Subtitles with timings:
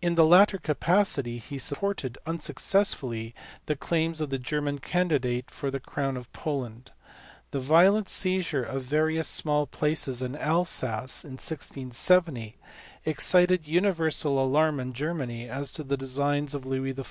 [0.00, 3.34] In the latter capacity he supported (unsuccessfully)
[3.66, 6.90] the claims of the German candidate for the crown of Poland.
[7.50, 12.56] The violent seizure of various small places in Alsace in 1670
[13.04, 17.06] excited universal alarm in Germany as to the designs of Louis XIY.